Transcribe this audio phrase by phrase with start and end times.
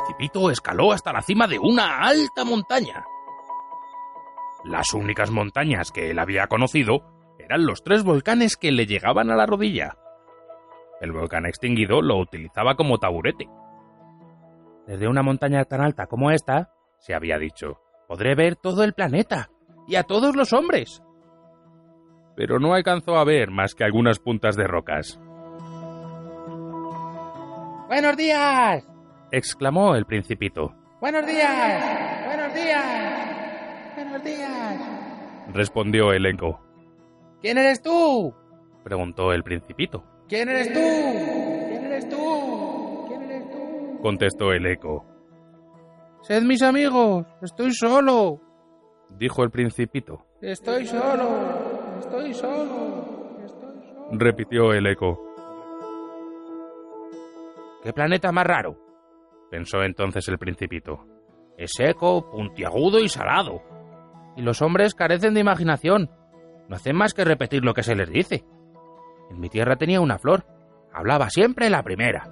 [0.00, 3.04] principito escaló hasta la cima de una alta montaña.
[4.64, 7.02] Las únicas montañas que él había conocido
[7.38, 9.96] eran los tres volcanes que le llegaban a la rodilla.
[11.00, 13.48] El volcán extinguido lo utilizaba como taburete.
[14.86, 19.50] Desde una montaña tan alta como esta, se había dicho, podré ver todo el planeta
[19.88, 21.02] y a todos los hombres.
[22.36, 25.18] Pero no alcanzó a ver más que algunas puntas de rocas.
[27.88, 28.89] ¡Buenos días!
[29.32, 30.74] Exclamó el principito.
[31.00, 32.26] ¡Buenos días!
[32.26, 33.94] ¡Buenos días!
[33.96, 34.80] ¡Buenos días!
[35.52, 36.60] respondió el eco.
[37.40, 38.34] ¿Quién eres tú?
[38.84, 40.04] preguntó el principito.
[40.28, 40.80] ¿Quién eres tú?
[41.68, 43.04] ¿Quién eres tú?
[43.08, 43.98] ¿Quién eres tú?
[44.02, 45.04] contestó el eco.
[46.22, 48.40] Sed mis amigos, estoy solo.
[49.10, 50.26] dijo el principito.
[50.40, 54.08] Estoy solo, estoy solo, estoy solo.
[54.12, 55.18] repitió el eco.
[57.82, 58.76] ¿Qué planeta más raro?
[59.50, 61.06] Pensó entonces el principito.
[61.58, 63.62] Es seco, puntiagudo y salado.
[64.36, 66.10] Y los hombres carecen de imaginación.
[66.68, 68.44] No hacen más que repetir lo que se les dice.
[69.30, 70.46] En mi tierra tenía una flor.
[70.92, 72.30] Hablaba siempre la primera.